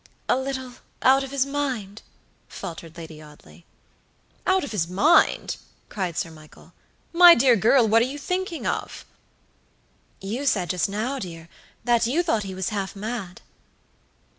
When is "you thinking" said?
8.05-8.65